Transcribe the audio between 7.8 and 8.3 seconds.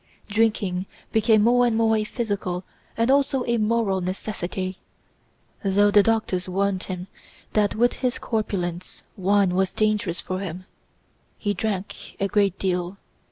his